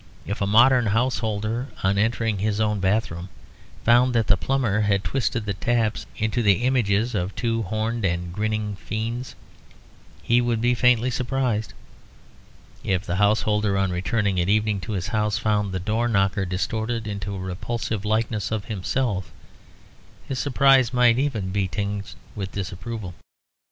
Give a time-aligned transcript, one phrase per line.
[0.25, 3.29] If a modern householder, on entering his own bathroom,
[3.85, 8.33] found that the plumber had twisted the taps into the images of two horned and
[8.33, 9.35] grinning fiends,
[10.23, 11.73] he would be faintly surprised.
[12.83, 17.05] If the householder, on returning at evening to his house, found the door knocker distorted
[17.05, 19.31] into a repulsive likeness of himself,
[20.27, 23.13] his surprise might even be tinged with disapproval.